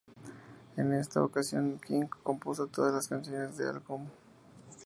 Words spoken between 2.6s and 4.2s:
todas las canciones de álbum.